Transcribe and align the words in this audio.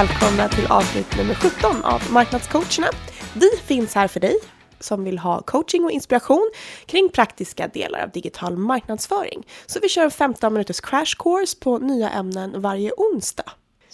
välkomna 0.00 0.48
till 0.48 0.66
avsnitt 0.66 1.16
nummer 1.16 1.34
17 1.34 1.84
av 1.84 2.02
Marknadscoacherna. 2.10 2.86
Vi 3.34 3.50
finns 3.64 3.94
här 3.94 4.08
för 4.08 4.20
dig 4.20 4.36
som 4.78 5.04
vill 5.04 5.18
ha 5.18 5.42
coaching 5.42 5.84
och 5.84 5.90
inspiration 5.90 6.50
kring 6.86 7.08
praktiska 7.08 7.68
delar 7.68 8.02
av 8.02 8.10
digital 8.10 8.56
marknadsföring. 8.56 9.46
Så 9.66 9.78
vi 9.82 9.88
kör 9.88 10.04
en 10.04 10.10
15 10.10 10.52
minuters 10.52 10.80
crash 10.80 11.14
course 11.18 11.56
på 11.60 11.78
nya 11.78 12.10
ämnen 12.10 12.62
varje 12.62 12.92
onsdag. 12.96 13.44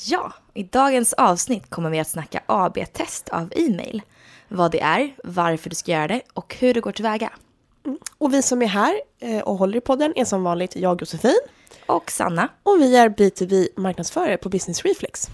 Ja, 0.05 0.33
i 0.55 0.63
dagens 0.63 1.13
avsnitt 1.13 1.71
kommer 1.71 1.91
vi 1.91 1.99
att 1.99 2.09
snacka 2.09 2.43
AB-test 2.47 3.29
av 3.29 3.53
e-mail. 3.57 4.03
Vad 4.49 4.73
det 4.73 4.81
är, 4.81 5.15
varför 5.25 5.71
du 5.71 5.77
ska 5.77 5.93
göra 5.93 6.09
det 6.09 6.23
och 6.35 6.57
hur 6.59 6.75
du 6.75 6.81
går 6.81 6.93
tillväga. 6.93 7.33
Mm. 7.87 7.99
Och 8.19 8.35
vi 8.35 8.43
som 8.43 8.63
är 8.63 8.67
här 8.67 8.95
eh, 9.21 9.41
och 9.41 9.57
håller 9.57 9.79
i 9.79 9.81
podden 9.81 10.13
är 10.17 10.25
som 10.25 10.43
vanligt 10.43 10.77
jag 10.77 11.03
Josefin. 11.03 11.41
Och 11.87 12.11
Sanna. 12.11 12.49
Och 12.63 12.81
vi 12.81 12.97
är 12.97 13.09
B2B 13.09 13.69
marknadsförare 13.77 14.37
på 14.37 14.49
Business 14.49 14.83
Reflex. 14.83 15.31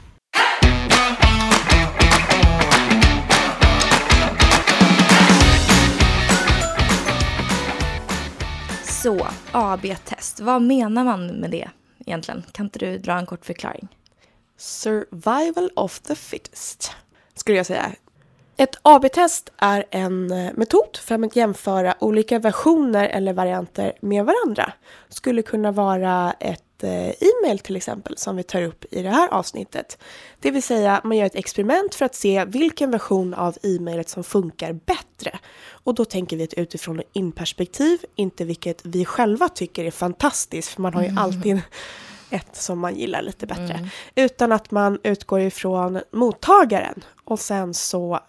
Så, 9.02 9.27
AB-test, 9.52 10.41
vad 10.41 10.62
menar 10.62 11.05
man 11.05 11.27
med 11.27 11.51
det 11.51 11.69
egentligen? 12.06 12.43
Kan 12.52 12.66
inte 12.66 12.79
du 12.79 12.98
dra 12.98 13.19
en 13.19 13.27
kort 13.27 13.45
förklaring? 13.45 13.88
Survival 14.56 15.70
of 15.77 16.01
the 16.01 16.15
fittest, 16.15 16.93
skulle 17.34 17.57
jag 17.57 17.66
säga. 17.66 17.93
Ett 18.57 18.77
AB-test 18.83 19.52
är 19.57 19.84
en 19.91 20.30
eh, 20.30 20.52
metod 20.54 20.96
för 20.96 21.24
att 21.24 21.37
jämföra 21.37 21.95
olika 22.01 22.38
versioner 22.38 23.09
eller 23.09 23.32
varianter 23.32 23.93
med 24.01 24.24
varandra. 24.24 24.73
Skulle 25.09 25.43
kunna 25.43 25.73
vara 25.73 26.35
ett 26.41 26.71
e-mail 26.88 27.59
till 27.59 27.77
exempel 27.77 28.19
som 28.19 28.37
vi 28.37 28.43
tar 28.43 28.63
upp 28.63 28.85
i 28.91 29.02
det 29.02 29.11
här 29.11 29.29
avsnittet. 29.29 29.99
Det 30.41 30.51
vill 30.51 30.63
säga 30.63 31.01
man 31.05 31.16
gör 31.16 31.27
ett 31.27 31.35
experiment 31.35 31.95
för 31.95 32.05
att 32.05 32.15
se 32.15 32.45
vilken 32.45 32.91
version 32.91 33.35
av 33.35 33.57
e-mailet 33.63 34.09
som 34.09 34.25
funkar 34.25 34.73
bättre. 34.73 35.38
Och 35.71 35.95
då 35.95 36.05
tänker 36.05 36.37
vi 36.37 36.49
utifrån 36.57 37.01
ett 37.01 37.09
in-perspektiv, 37.13 38.05
inte 38.15 38.45
vilket 38.45 38.87
vi 38.87 39.05
själva 39.05 39.49
tycker 39.49 39.85
är 39.85 39.91
fantastiskt, 39.91 40.69
för 40.69 40.83
man 40.83 40.95
har 40.95 41.03
ju 41.03 41.09
mm. 41.09 41.19
alltid 41.19 41.60
ett 42.30 42.57
som 42.57 42.79
man 42.79 42.97
gillar 42.97 43.23
lite 43.23 43.47
bättre. 43.47 43.75
Mm. 43.75 43.88
Utan 44.15 44.53
att 44.53 44.71
man 44.71 44.99
utgår 45.03 45.41
ifrån 45.41 46.01
mottagaren 46.10 47.05
och 47.25 47.41
sen 47.41 47.75
så 47.75 48.21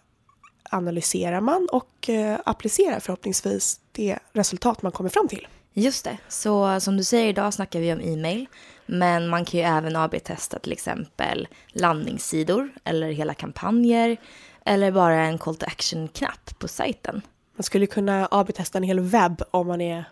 analyserar 0.63 1.41
man 1.41 1.67
och 1.71 2.09
eh, 2.09 2.39
applicerar 2.45 2.99
förhoppningsvis 2.99 3.79
det 3.91 4.19
resultat 4.33 4.81
man 4.81 4.91
kommer 4.91 5.09
fram 5.09 5.27
till. 5.27 5.47
Just 5.73 6.05
det, 6.05 6.17
så 6.27 6.79
som 6.79 6.97
du 6.97 7.03
säger 7.03 7.29
idag 7.29 7.53
snackar 7.53 7.79
vi 7.79 7.93
om 7.93 8.01
e-mail. 8.01 8.47
Men 8.85 9.27
man 9.27 9.45
kan 9.45 9.59
ju 9.59 9.65
även 9.65 9.95
AB-testa 9.95 10.59
till 10.59 10.71
exempel 10.71 11.47
landningssidor 11.71 12.69
eller 12.83 13.11
hela 13.11 13.33
kampanjer 13.33 14.17
eller 14.65 14.91
bara 14.91 15.21
en 15.21 15.37
call 15.37 15.55
to 15.55 15.65
action-knapp 15.65 16.59
på 16.59 16.67
sajten. 16.67 17.21
Man 17.55 17.63
skulle 17.63 17.87
kunna 17.87 18.27
AB-testa 18.31 18.77
en 18.77 18.83
hel 18.83 18.99
webb 18.99 19.41
om 19.51 19.67
man 19.67 19.81
är 19.81 20.05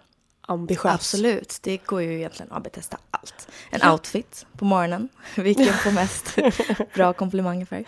ambitiös. 0.52 0.94
Absolut, 0.94 1.60
det 1.62 1.78
går 1.78 2.02
ju 2.02 2.18
egentligen 2.18 2.52
att 2.52 2.58
AB-testa 2.58 2.98
allt. 3.12 3.48
En 3.70 3.80
ja. 3.84 3.92
outfit 3.92 4.46
på 4.58 4.66
morgonen, 4.66 5.10
vilken 5.36 5.74
får 5.74 5.92
mest 5.92 6.40
bra 6.94 7.14
komplimanger 7.14 7.66
för. 7.66 7.86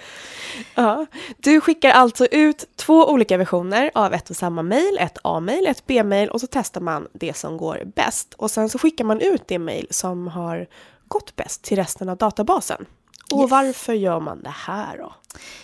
Ja. 0.75 1.05
Du 1.37 1.61
skickar 1.61 1.91
alltså 1.91 2.25
ut 2.25 2.65
två 2.75 3.09
olika 3.09 3.37
versioner 3.37 3.91
av 3.93 4.13
ett 4.13 4.29
och 4.29 4.35
samma 4.35 4.63
mail, 4.63 4.97
ett 4.99 5.17
A-mail, 5.23 5.67
ett 5.67 5.87
B-mail 5.87 6.29
och 6.29 6.41
så 6.41 6.47
testar 6.51 6.81
man 6.81 7.07
det 7.13 7.33
som 7.37 7.57
går 7.57 7.83
bäst. 7.95 8.33
Och 8.33 8.51
sen 8.51 8.69
så 8.69 8.79
skickar 8.79 9.05
man 9.05 9.21
ut 9.21 9.47
det 9.47 9.59
mail 9.59 9.87
som 9.89 10.27
har 10.27 10.67
gått 11.07 11.35
bäst 11.35 11.63
till 11.63 11.77
resten 11.77 12.09
av 12.09 12.17
databasen. 12.17 12.85
Och 13.31 13.41
yes. 13.41 13.51
varför 13.51 13.93
gör 13.93 14.19
man 14.19 14.43
det 14.43 14.55
här 14.55 14.97
då? 14.97 15.13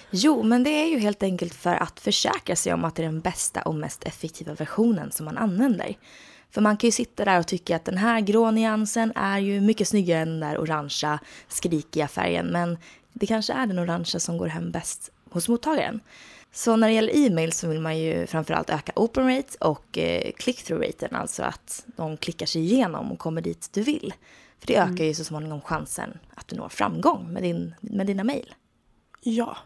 Jo, 0.10 0.44
men 0.44 0.64
det 0.64 0.70
är 0.70 0.88
ju 0.88 1.00
helt 1.00 1.24
enkelt 1.24 1.54
för 1.56 1.76
att 1.76 2.00
försäkra 2.00 2.56
sig 2.56 2.74
om 2.74 2.86
att 2.86 2.96
det 2.96 3.02
är 3.02 3.06
den 3.06 3.22
bästa 3.22 3.62
och 3.62 3.76
mest 3.76 4.04
effektiva 4.04 4.54
versionen 4.54 5.12
som 5.12 5.26
man 5.26 5.38
använder. 5.38 5.96
För 6.52 6.62
man 6.62 6.78
kan 6.78 6.88
ju 6.88 6.92
sitta 6.92 7.26
där 7.26 7.40
och 7.40 7.48
tycka 7.48 7.76
att 7.76 7.86
den 7.86 7.98
här 7.98 8.22
grå 8.22 8.52
nyansen 8.52 9.12
är 9.16 9.40
ju 9.40 9.62
mycket 9.62 9.88
snyggare 9.88 10.22
än 10.22 10.28
den 10.28 10.40
där 10.40 10.62
orangea 10.62 11.20
skrikiga 11.48 12.08
färgen. 12.08 12.48
Men 12.48 12.78
det 13.14 13.28
kanske 13.28 13.54
är 13.54 13.68
den 13.68 13.80
orangea 13.80 14.20
som 14.20 14.38
går 14.38 14.48
hem 14.48 14.72
bäst 14.72 15.12
hos 15.30 15.50
mottagaren. 15.50 16.00
Så 16.52 16.76
när 16.76 16.88
det 16.88 16.94
gäller 16.94 17.16
e-mail 17.16 17.52
så 17.52 17.68
vill 17.68 17.80
man 17.80 17.98
ju 17.98 18.28
framförallt 18.28 18.70
öka 18.70 18.92
open 18.96 19.36
rate 19.36 19.58
och 19.60 19.98
eh, 19.98 20.32
click-through 20.38 20.88
raten, 20.88 21.16
alltså 21.16 21.44
att 21.44 21.86
de 21.86 22.18
klickar 22.18 22.46
sig 22.46 22.62
igenom 22.62 23.12
och 23.12 23.20
kommer 23.20 23.42
dit 23.42 23.70
du 23.74 23.82
vill. 23.82 24.14
För 24.60 24.68
det 24.68 24.76
ökar 24.76 24.90
mm. 24.90 25.06
ju 25.06 25.14
så 25.14 25.24
småningom 25.24 25.62
chansen 25.62 26.20
att 26.36 26.48
du 26.48 26.56
når 26.56 26.70
framgång 26.70 27.34
med, 27.34 27.44
din, 27.44 27.76
med 27.82 28.08
dina 28.08 28.24
mejl. 28.24 28.54
Ja, 29.22 29.58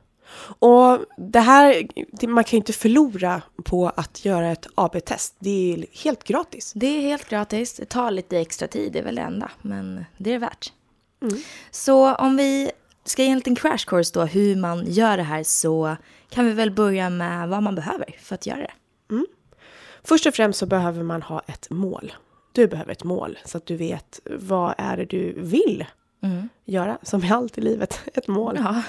och 0.59 0.99
det 1.17 1.39
här, 1.39 1.87
man 2.27 2.43
kan 2.43 2.51
ju 2.51 2.57
inte 2.57 2.73
förlora 2.73 3.41
på 3.63 3.89
att 3.89 4.25
göra 4.25 4.51
ett 4.51 4.67
AB-test. 4.75 5.35
Det 5.39 5.73
är 5.73 5.85
helt 6.03 6.23
gratis. 6.23 6.71
Det 6.75 6.87
är 6.87 7.01
helt 7.01 7.29
gratis. 7.29 7.73
Det 7.73 7.85
tar 7.85 8.11
lite 8.11 8.39
extra 8.39 8.67
tid, 8.67 8.93
det 8.93 8.99
är 8.99 9.03
väl 9.03 9.15
det 9.15 9.21
enda. 9.21 9.51
Men 9.61 10.05
det 10.17 10.29
är 10.29 10.33
det 10.33 10.39
värt. 10.39 10.73
Mm. 11.21 11.37
Så 11.71 12.15
om 12.15 12.37
vi 12.37 12.71
ska 13.05 13.23
ge 13.23 13.29
en 13.29 13.37
liten 13.37 13.55
crash 13.55 13.85
course 13.87 14.11
då 14.13 14.25
hur 14.25 14.55
man 14.55 14.85
gör 14.87 15.17
det 15.17 15.23
här 15.23 15.43
så 15.43 15.95
kan 16.29 16.45
vi 16.45 16.51
väl 16.51 16.71
börja 16.71 17.09
med 17.09 17.49
vad 17.49 17.63
man 17.63 17.75
behöver 17.75 18.15
för 18.21 18.35
att 18.35 18.45
göra 18.45 18.59
det. 18.59 18.73
Mm. 19.11 19.25
Först 20.03 20.25
och 20.25 20.33
främst 20.33 20.59
så 20.59 20.65
behöver 20.65 21.03
man 21.03 21.21
ha 21.21 21.39
ett 21.47 21.69
mål. 21.69 22.13
Du 22.51 22.67
behöver 22.67 22.91
ett 22.91 23.03
mål 23.03 23.39
så 23.45 23.57
att 23.57 23.65
du 23.65 23.77
vet 23.77 24.19
vad 24.25 24.73
är 24.77 24.97
det 24.97 25.05
du 25.05 25.33
vill 25.37 25.85
mm. 26.23 26.49
göra, 26.65 26.97
som 27.01 27.23
i 27.23 27.31
allt 27.31 27.57
i 27.57 27.61
livet, 27.61 28.01
ett 28.13 28.27
mål. 28.27 28.59
Ja, 28.63 28.83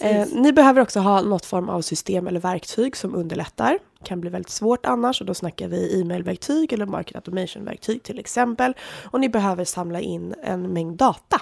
eh, 0.00 0.26
ni 0.32 0.52
behöver 0.52 0.82
också 0.82 1.00
ha 1.00 1.20
något 1.20 1.46
form 1.46 1.68
av 1.68 1.82
system 1.82 2.26
eller 2.26 2.40
verktyg 2.40 2.96
som 2.96 3.14
underlättar. 3.14 3.78
Det 3.98 4.06
kan 4.06 4.20
bli 4.20 4.30
väldigt 4.30 4.50
svårt 4.50 4.86
annars 4.86 5.20
och 5.20 5.26
då 5.26 5.34
snackar 5.34 5.68
vi 5.68 6.00
e-mailverktyg 6.00 6.72
eller 6.72 6.86
market 6.86 7.16
automation-verktyg 7.16 8.02
till 8.02 8.18
exempel. 8.18 8.74
Och 9.04 9.20
ni 9.20 9.28
behöver 9.28 9.64
samla 9.64 10.00
in 10.00 10.34
en 10.42 10.72
mängd 10.72 10.96
data. 10.96 11.40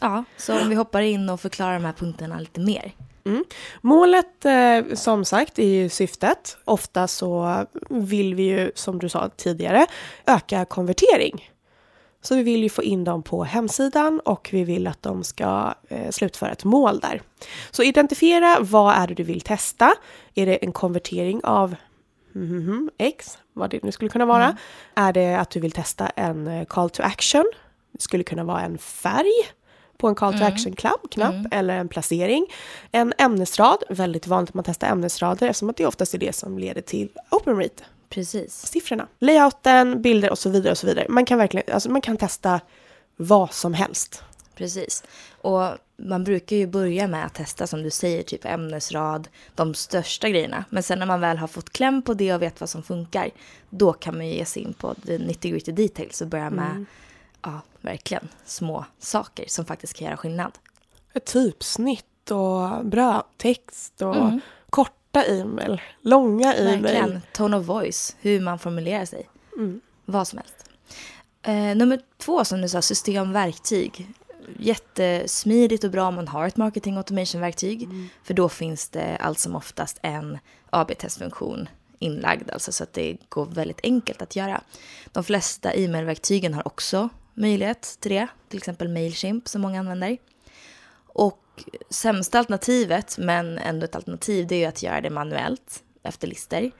Ja, 0.00 0.24
så 0.36 0.60
om 0.60 0.68
vi 0.68 0.74
hoppar 0.74 1.00
in 1.00 1.28
och 1.28 1.40
förklarar 1.40 1.74
de 1.74 1.84
här 1.84 1.92
punkterna 1.92 2.38
lite 2.38 2.60
mer. 2.60 2.92
Mm. 3.24 3.44
Målet, 3.80 4.44
eh, 4.44 4.94
som 4.94 5.24
sagt, 5.24 5.58
är 5.58 5.66
ju 5.66 5.88
syftet. 5.88 6.56
Ofta 6.64 7.08
så 7.08 7.64
vill 7.90 8.34
vi 8.34 8.42
ju, 8.42 8.70
som 8.74 8.98
du 8.98 9.08
sa 9.08 9.28
tidigare, 9.36 9.86
öka 10.26 10.64
konvertering. 10.64 11.50
Så 12.28 12.34
vi 12.34 12.42
vill 12.42 12.62
ju 12.62 12.68
få 12.68 12.82
in 12.82 13.04
dem 13.04 13.22
på 13.22 13.44
hemsidan 13.44 14.20
och 14.20 14.48
vi 14.52 14.64
vill 14.64 14.86
att 14.86 15.02
de 15.02 15.24
ska 15.24 15.74
eh, 15.88 16.10
slutföra 16.10 16.50
ett 16.50 16.64
mål 16.64 17.00
där. 17.00 17.22
Så 17.70 17.82
identifiera 17.82 18.56
vad 18.60 18.94
är 18.94 19.06
det 19.06 19.14
du 19.14 19.22
vill 19.22 19.40
testa. 19.40 19.94
Är 20.34 20.46
det 20.46 20.56
en 20.56 20.72
konvertering 20.72 21.44
av 21.44 21.74
mm, 22.34 22.90
X, 22.98 23.38
vad 23.52 23.70
det 23.70 23.82
nu 23.82 23.92
skulle 23.92 24.10
kunna 24.10 24.26
vara? 24.26 24.44
Mm. 24.44 24.56
Är 24.94 25.12
det 25.12 25.34
att 25.34 25.50
du 25.50 25.60
vill 25.60 25.72
testa 25.72 26.08
en 26.08 26.46
eh, 26.46 26.64
call 26.64 26.90
to 26.90 27.02
action? 27.02 27.44
Det 27.92 28.02
skulle 28.02 28.24
kunna 28.24 28.44
vara 28.44 28.60
en 28.60 28.78
färg 28.78 29.32
på 29.98 30.08
en 30.08 30.14
call 30.14 30.32
to 30.32 30.38
mm. 30.38 30.52
action-knapp 30.52 31.16
mm. 31.16 31.46
eller 31.50 31.76
en 31.76 31.88
placering. 31.88 32.46
En 32.92 33.12
ämnesrad, 33.18 33.78
väldigt 33.88 34.26
vanligt 34.26 34.50
att 34.50 34.54
man 34.54 34.64
testar 34.64 34.88
ämnesrader 34.88 35.48
eftersom 35.48 35.70
att 35.70 35.76
det 35.76 35.86
oftast 35.86 36.14
är 36.14 36.18
det 36.18 36.32
som 36.32 36.58
leder 36.58 36.80
till 36.80 37.08
open 37.30 37.56
rate 37.56 37.84
Precis. 38.08 38.66
siffrorna. 38.66 39.08
Layouten, 39.18 40.02
bilder 40.02 40.30
och 40.30 40.38
så 40.38 40.50
vidare 40.50 40.70
och 40.70 40.78
så 40.78 40.86
vidare. 40.86 41.06
Man 41.08 41.24
kan 41.24 41.38
verkligen, 41.38 41.74
alltså 41.74 41.90
man 41.90 42.00
kan 42.00 42.16
testa 42.16 42.60
vad 43.16 43.52
som 43.52 43.74
helst. 43.74 44.22
Precis. 44.54 45.04
Och 45.40 45.62
man 45.96 46.24
brukar 46.24 46.56
ju 46.56 46.66
börja 46.66 47.08
med 47.08 47.26
att 47.26 47.34
testa 47.34 47.66
som 47.66 47.82
du 47.82 47.90
säger, 47.90 48.22
typ 48.22 48.44
ämnesrad, 48.44 49.28
de 49.54 49.74
största 49.74 50.28
grejerna. 50.28 50.64
Men 50.70 50.82
sen 50.82 50.98
när 50.98 51.06
man 51.06 51.20
väl 51.20 51.38
har 51.38 51.48
fått 51.48 51.70
kläm 51.70 52.02
på 52.02 52.14
det 52.14 52.34
och 52.34 52.42
vet 52.42 52.60
vad 52.60 52.70
som 52.70 52.82
funkar, 52.82 53.30
då 53.70 53.92
kan 53.92 54.16
man 54.16 54.26
ju 54.26 54.34
ge 54.34 54.44
sig 54.44 54.62
in 54.62 54.72
på 54.72 54.94
the 54.94 55.18
nitty 55.18 55.50
gritty 55.50 55.72
details 55.72 56.20
och 56.20 56.28
börja 56.28 56.50
med, 56.50 56.70
mm. 56.70 56.86
ja, 57.42 57.60
verkligen 57.80 58.28
små 58.44 58.84
saker 58.98 59.44
som 59.48 59.64
faktiskt 59.64 59.94
kan 59.94 60.06
göra 60.06 60.16
skillnad. 60.16 60.58
Ett 61.12 61.26
typsnitt 61.26 62.30
och 62.30 62.86
brödtext 62.86 64.02
och 64.02 64.16
mm. 64.16 64.40
kort 64.70 65.07
korta 65.12 65.26
e-mail, 65.26 65.80
långa 66.02 66.54
e-mail. 66.54 66.82
Verkligen. 66.82 67.20
Tone 67.32 67.56
of 67.56 67.66
voice, 67.66 68.16
hur 68.20 68.40
man 68.40 68.58
formulerar 68.58 69.04
sig. 69.04 69.28
Mm. 69.56 69.80
Vad 70.04 70.28
som 70.28 70.38
helst. 70.38 70.64
Eh, 71.42 71.76
nummer 71.76 72.00
två, 72.18 72.44
som 72.44 72.60
du 72.60 72.68
sa, 72.68 72.82
systemverktyg. 72.82 74.08
Jättesmidigt 74.58 75.84
och 75.84 75.90
bra 75.90 76.08
om 76.08 76.14
man 76.14 76.28
har 76.28 76.46
ett 76.46 76.56
marketing 76.56 76.96
automation-verktyg. 76.96 77.82
Mm. 77.82 78.08
För 78.22 78.34
då 78.34 78.48
finns 78.48 78.88
det 78.88 79.16
allt 79.16 79.38
som 79.38 79.56
oftast 79.56 79.98
en 80.02 80.38
AB-testfunktion 80.70 81.68
inlagd, 81.98 82.50
alltså 82.50 82.72
så 82.72 82.84
att 82.84 82.92
det 82.92 83.16
går 83.28 83.46
väldigt 83.46 83.80
enkelt 83.82 84.22
att 84.22 84.36
göra. 84.36 84.60
De 85.12 85.24
flesta 85.24 85.72
e-mailverktygen 85.72 86.54
har 86.54 86.66
också 86.66 87.08
möjlighet 87.34 87.96
till 88.00 88.10
det, 88.10 88.28
till 88.48 88.58
exempel 88.58 88.88
Mailchimp 88.88 89.48
som 89.48 89.62
många 89.62 89.80
använder. 89.80 90.18
Och 91.06 91.47
sämsta 91.90 92.38
alternativet, 92.38 93.18
men 93.18 93.58
ändå 93.58 93.84
ett 93.84 93.96
alternativ, 93.96 94.46
det 94.46 94.54
är 94.54 94.58
ju 94.58 94.64
att 94.64 94.82
göra 94.82 95.00
det 95.00 95.10
manuellt 95.10 95.82
efter 96.02 96.28
listor. 96.28 96.70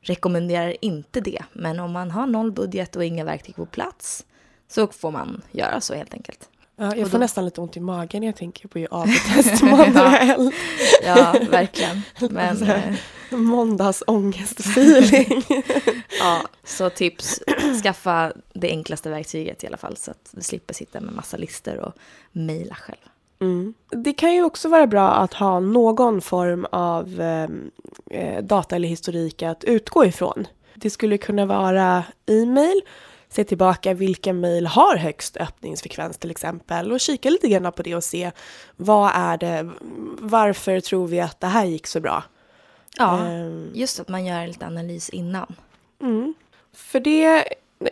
Rekommenderar 0.00 0.76
inte 0.84 1.20
det, 1.20 1.42
men 1.52 1.80
om 1.80 1.92
man 1.92 2.10
har 2.10 2.26
noll 2.26 2.52
budget 2.52 2.96
och 2.96 3.04
inga 3.04 3.24
verktyg 3.24 3.56
på 3.56 3.66
plats 3.66 4.24
så 4.68 4.86
får 4.86 5.10
man 5.10 5.42
göra 5.50 5.80
så 5.80 5.94
helt 5.94 6.14
enkelt. 6.14 6.48
Ja, 6.76 6.96
jag 6.96 7.06
får 7.10 7.18
då- 7.18 7.18
nästan 7.18 7.44
lite 7.44 7.60
ont 7.60 7.76
i 7.76 7.80
magen 7.80 8.20
när 8.20 8.28
jag 8.28 8.36
tänker 8.36 8.68
på 8.68 8.86
AB-test 8.90 9.62
manuell. 9.70 10.50
Ja, 11.04 11.34
verkligen. 11.50 12.02
Men 12.30 12.62
eh, 12.62 12.94
Måndagsångest-feeling. 13.30 15.42
ja, 16.20 16.42
så 16.64 16.90
tips, 16.90 17.40
skaffa 17.82 18.32
det 18.52 18.68
enklaste 18.68 19.10
verktyget 19.10 19.64
i 19.64 19.66
alla 19.66 19.76
fall 19.76 19.96
så 19.96 20.10
att 20.10 20.28
du 20.30 20.42
slipper 20.42 20.74
sitta 20.74 21.00
med 21.00 21.14
massa 21.14 21.36
listor 21.36 21.76
och 21.76 21.92
mejla 22.32 22.74
själv. 22.74 22.98
Mm. 23.40 23.74
Det 23.90 24.12
kan 24.12 24.34
ju 24.34 24.44
också 24.44 24.68
vara 24.68 24.86
bra 24.86 25.08
att 25.08 25.34
ha 25.34 25.60
någon 25.60 26.20
form 26.20 26.66
av 26.72 27.20
eh, 27.20 27.48
eh, 28.20 28.44
data 28.44 28.76
eller 28.76 28.88
historik 28.88 29.42
att 29.42 29.64
utgå 29.64 30.04
ifrån. 30.04 30.46
Det 30.74 30.90
skulle 30.90 31.18
kunna 31.18 31.46
vara 31.46 32.04
e-mail, 32.26 32.80
se 33.28 33.44
tillbaka 33.44 33.94
vilka 33.94 34.32
mejl 34.32 34.66
har 34.66 34.96
högst 34.96 35.36
öppningsfrekvens 35.36 36.18
till 36.18 36.30
exempel 36.30 36.92
och 36.92 37.00
kika 37.00 37.30
lite 37.30 37.48
grann 37.48 37.72
på 37.72 37.82
det 37.82 37.94
och 37.94 38.04
se 38.04 38.30
vad 38.76 39.10
är 39.14 39.36
det, 39.36 39.70
varför 40.20 40.80
tror 40.80 41.06
vi 41.06 41.20
att 41.20 41.40
det 41.40 41.46
här 41.46 41.64
gick 41.64 41.86
så 41.86 42.00
bra? 42.00 42.22
Ja, 42.96 43.18
Ehm, 43.18 43.70
just 43.74 44.00
att 44.00 44.08
man 44.08 44.26
gör 44.26 44.46
lite 44.46 44.66
analys 44.66 45.08
innan. 45.08 45.54
Mm. 46.00 46.34
För 46.72 47.00
det 47.00 47.44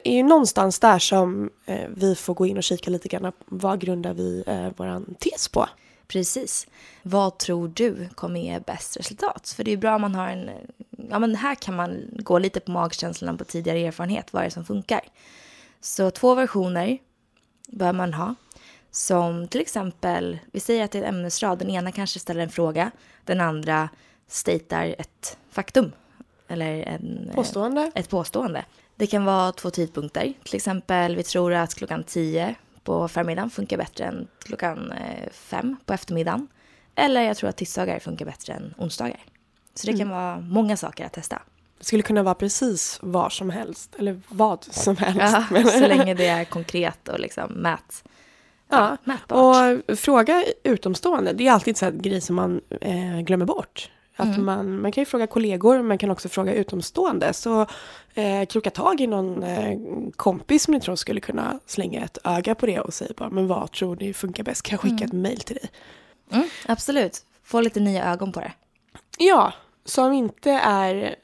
är 0.04 0.12
ju 0.12 0.22
någonstans 0.22 0.78
där 0.78 0.98
som 0.98 1.50
eh, 1.66 1.88
vi 1.96 2.14
får 2.14 2.34
gå 2.34 2.46
in 2.46 2.56
och 2.56 2.62
kika 2.62 2.90
lite 2.90 3.08
grann 3.08 3.32
vad 3.46 3.80
grundar 3.80 4.14
vi 4.14 4.44
eh, 4.46 4.68
våran 4.76 5.14
tes 5.18 5.48
på. 5.48 5.68
Precis. 6.08 6.66
Vad 7.02 7.38
tror 7.38 7.68
du 7.68 8.08
kommer 8.14 8.40
ge 8.40 8.60
bäst 8.60 8.96
resultat? 8.96 9.54
För 9.56 9.64
det 9.64 9.72
är 9.72 9.76
bra 9.76 9.94
om 9.94 10.00
man 10.00 10.14
har 10.14 10.28
en... 10.28 10.50
Ja, 11.10 11.18
men 11.18 11.34
här 11.34 11.54
kan 11.54 11.76
man 11.76 12.00
gå 12.12 12.38
lite 12.38 12.60
på 12.60 12.70
magkänslan 12.70 13.38
på 13.38 13.44
tidigare 13.44 13.78
erfarenhet. 13.78 14.32
Vad 14.32 14.42
är 14.42 14.44
det 14.44 14.50
som 14.50 14.64
funkar? 14.64 15.00
Så 15.80 16.10
två 16.10 16.34
versioner 16.34 16.98
bör 17.68 17.92
man 17.92 18.14
ha. 18.14 18.34
Som 18.90 19.48
till 19.48 19.60
exempel, 19.60 20.38
vi 20.52 20.60
säger 20.60 20.84
att 20.84 20.90
det 20.90 20.98
är 20.98 21.02
en 21.02 21.14
ämnesrad. 21.14 21.58
Den 21.58 21.70
ena 21.70 21.92
kanske 21.92 22.18
ställer 22.18 22.40
en 22.40 22.50
fråga. 22.50 22.90
Den 23.24 23.40
andra 23.40 23.88
statar 24.28 24.94
ett 24.98 25.38
faktum. 25.50 25.92
Eller 26.48 26.82
en, 26.82 27.28
eh, 27.28 27.34
Påstående. 27.34 27.90
ett 27.94 28.08
påstående. 28.08 28.64
Det 28.96 29.06
kan 29.06 29.24
vara 29.24 29.52
två 29.52 29.70
tidpunkter. 29.70 30.32
Till 30.44 30.56
exempel, 30.56 31.16
vi 31.16 31.22
tror 31.22 31.52
att 31.52 31.74
klockan 31.74 32.04
10 32.04 32.54
på 32.84 33.08
förmiddagen 33.08 33.50
funkar 33.50 33.76
bättre 33.76 34.04
än 34.04 34.28
klockan 34.38 34.94
5 35.32 35.76
på 35.86 35.92
eftermiddagen. 35.92 36.48
Eller 36.94 37.20
jag 37.22 37.36
tror 37.36 37.50
att 37.50 37.56
tisdagar 37.56 37.98
funkar 37.98 38.26
bättre 38.26 38.52
än 38.52 38.74
onsdagar. 38.78 39.20
Så 39.74 39.86
det 39.86 39.98
kan 39.98 40.08
vara 40.08 40.40
många 40.40 40.76
saker 40.76 41.06
att 41.06 41.12
testa. 41.12 41.42
Det 41.78 41.84
skulle 41.84 42.02
kunna 42.02 42.22
vara 42.22 42.34
precis 42.34 42.98
var 43.02 43.30
som 43.30 43.50
helst, 43.50 43.94
eller 43.98 44.20
vad 44.28 44.64
som 44.64 44.96
helst. 44.96 45.36
Ja, 45.50 45.64
så 45.64 45.86
länge 45.86 46.14
det 46.14 46.26
är 46.26 46.44
konkret 46.44 47.08
och 47.08 47.20
liksom 47.20 47.52
mät, 47.52 48.04
ja. 48.68 48.96
mätbart. 49.04 49.38
Och 49.88 49.98
fråga 49.98 50.44
utomstående, 50.62 51.32
det 51.32 51.46
är 51.46 51.52
alltid 51.52 51.76
så 51.76 51.84
här 51.84 51.92
grej 51.92 52.20
som 52.20 52.36
man 52.36 52.60
eh, 52.80 53.20
glömmer 53.20 53.46
bort. 53.46 53.90
Att 54.16 54.26
Mm. 54.26 54.44
man, 54.44 54.80
man 54.80 54.92
kan 54.92 55.00
ju 55.02 55.06
fråga 55.06 55.26
kollegor, 55.26 55.82
man 55.82 55.98
kan 55.98 56.10
också 56.10 56.28
fråga 56.28 56.54
utomstående. 56.54 57.32
Så 57.32 57.66
eh, 58.14 58.46
kroka 58.48 58.70
tag 58.70 59.00
i 59.00 59.06
någon 59.06 59.42
eh, 59.42 59.78
kompis 60.16 60.62
som 60.62 60.74
ni 60.74 60.80
tror 60.80 60.96
skulle 60.96 61.20
kunna 61.20 61.60
slänga 61.66 62.04
ett 62.04 62.18
öga 62.24 62.54
på 62.54 62.66
det 62.66 62.80
och 62.80 62.94
säga 62.94 63.12
bara, 63.16 63.30
men 63.30 63.46
vad 63.46 63.72
tror 63.72 63.96
ni 63.96 64.12
funkar 64.14 64.42
bäst? 64.44 64.62
Kan 64.62 64.72
jag 64.76 64.80
skicka 64.80 65.04
ett 65.04 65.12
mejl 65.12 65.40
till 65.40 65.56
dig? 65.56 65.70
Mm, 66.32 66.48
absolut. 66.68 67.24
Få 67.44 67.60
lite 67.60 67.80
nya 67.80 68.12
ögon 68.12 68.32
på 68.32 68.40
det. 68.40 68.52
Ja, 69.18 69.52
som 69.84 70.12
inte 70.12 70.50
är 70.50 71.16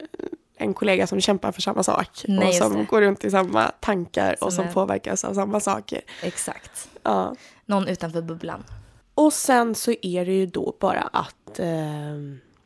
en 0.57 0.73
kollega 0.73 1.07
som 1.07 1.21
kämpar 1.21 1.51
för 1.51 1.61
samma 1.61 1.83
sak 1.83 2.25
Nej, 2.27 2.47
och 2.47 2.53
som 2.53 2.85
går 2.85 3.01
runt 3.01 3.23
i 3.25 3.31
samma 3.31 3.71
tankar 3.79 4.33
och 4.33 4.39
Som 4.39 4.51
som 4.51 4.65
är- 4.67 4.73
påverkas 4.73 5.23
av 5.23 5.33
samma 5.33 5.59
saker. 5.59 6.01
Exakt. 6.23 6.89
Ja. 7.03 7.35
Någon 7.65 7.87
utanför 7.87 8.21
bubblan. 8.21 8.63
Och 9.15 9.33
sen 9.33 9.75
så 9.75 9.93
är 10.01 10.25
det 10.25 10.31
ju 10.33 10.45
då 10.45 10.75
bara 10.79 11.01
att 11.01 11.59
eh, 11.59 11.67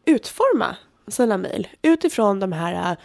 utforma 0.07 0.75
sina 1.07 1.37
mejl 1.37 1.67
utifrån 1.81 2.39
de 2.39 2.51
här 2.51 2.97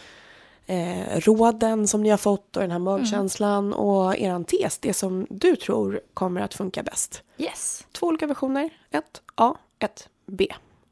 eh, 0.66 1.20
råden 1.20 1.88
som 1.88 2.02
ni 2.02 2.10
har 2.10 2.16
fått 2.16 2.56
och 2.56 2.62
den 2.62 2.70
här 2.70 2.78
magkänslan 2.78 3.72
och 3.72 4.18
eran 4.18 4.44
tes, 4.44 4.78
det 4.78 4.92
som 4.92 5.26
du 5.30 5.56
tror 5.56 6.00
kommer 6.14 6.40
att 6.40 6.54
funka 6.54 6.82
bäst. 6.82 7.22
Yes. 7.38 7.86
Två 7.92 8.06
olika 8.06 8.26
versioner, 8.26 8.70
ett 8.90 9.22
A, 9.34 9.54
ett 9.78 10.08
B. 10.26 10.48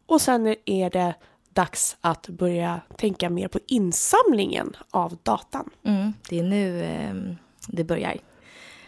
Och 0.07 0.21
sen 0.21 0.57
är 0.65 0.91
det 0.91 1.15
dags 1.55 1.97
att 2.01 2.29
börja 2.29 2.81
tänka 2.97 3.31
mer 3.31 3.49
på 3.49 3.59
insamlingen 3.67 4.77
av 4.91 5.17
datan. 5.23 5.71
Mm, 5.85 6.13
det 6.29 6.39
är 6.39 6.43
nu 6.43 6.83
eh, 6.83 7.37
det 7.67 7.85
börjar. 7.85 8.17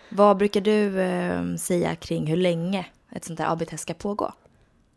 Vad 0.09 0.37
brukar 0.37 0.61
du 0.61 1.01
eh, 1.01 1.55
säga 1.57 1.95
kring 1.95 2.27
hur 2.27 2.37
länge 2.37 2.87
ett 3.13 3.25
sånt 3.25 3.39
här 3.39 3.53
AB-test 3.53 3.83
ska 3.83 3.95
pågå? 3.95 4.33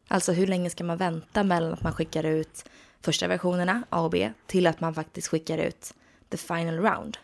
Alltså 0.08 0.32
hur 0.32 0.48
länge 0.48 0.70
ska 0.70 0.84
man 0.84 0.98
vänta 0.98 1.44
mellan 1.44 1.74
att 1.74 1.82
man 1.84 1.94
skickar 1.94 2.24
ut 2.24 2.66
första 3.02 3.28
versionerna, 3.28 3.84
A 3.90 4.02
och 4.02 4.10
B, 4.12 4.32
till 4.48 4.68
att 4.68 4.82
man 4.82 4.94
faktiskt 4.94 5.28
skickar 5.28 5.58
ut 5.58 5.94
the 6.30 6.38
final 6.38 6.76
round? 6.80 7.18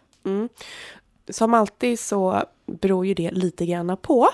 Som 1.29 1.53
alltid 1.53 1.99
så 1.99 2.43
beror 2.65 3.05
ju 3.05 3.13
det 3.13 3.31
lite 3.31 3.65
grann 3.65 3.97
på. 4.01 4.29